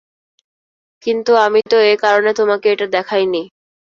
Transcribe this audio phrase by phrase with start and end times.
[1.03, 3.41] কিন্তু আমি তো এ কারণে তোমাকে এটা দেখাইনি।